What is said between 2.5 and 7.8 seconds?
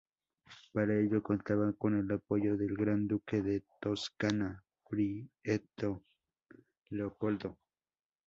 del Gran duque de Toscana, Pietro Leopoldo.